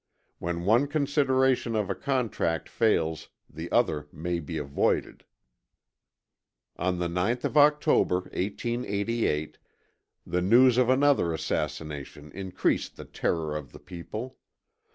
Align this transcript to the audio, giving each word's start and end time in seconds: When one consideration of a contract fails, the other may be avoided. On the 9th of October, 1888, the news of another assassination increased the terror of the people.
When 0.39 0.65
one 0.65 0.87
consideration 0.87 1.75
of 1.75 1.87
a 1.87 1.93
contract 1.93 2.67
fails, 2.67 3.29
the 3.47 3.71
other 3.71 4.07
may 4.11 4.39
be 4.39 4.57
avoided. 4.57 5.25
On 6.75 6.97
the 6.97 7.07
9th 7.07 7.43
of 7.45 7.55
October, 7.55 8.21
1888, 8.21 9.59
the 10.25 10.41
news 10.41 10.79
of 10.79 10.89
another 10.89 11.33
assassination 11.33 12.31
increased 12.33 12.95
the 12.97 13.05
terror 13.05 13.55
of 13.55 13.73
the 13.73 13.79
people. 13.79 14.37